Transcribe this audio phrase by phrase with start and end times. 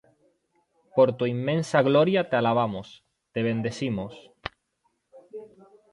[0.95, 4.15] Por tu inmensa gloria te alabamos, te bendecimos,